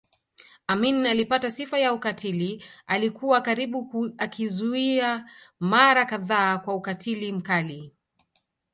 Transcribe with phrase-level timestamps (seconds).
[0.67, 7.93] Amin alipata sifa ya ukatili alikuwa karibu akizuia mara kadhaa kwa ukatili mkali